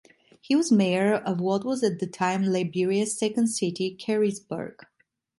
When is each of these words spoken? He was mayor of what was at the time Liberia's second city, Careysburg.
He 0.41 0.55
was 0.55 0.71
mayor 0.71 1.13
of 1.13 1.39
what 1.39 1.63
was 1.63 1.83
at 1.83 1.99
the 1.99 2.07
time 2.07 2.41
Liberia's 2.43 3.15
second 3.15 3.49
city, 3.49 3.95
Careysburg. 3.95 4.77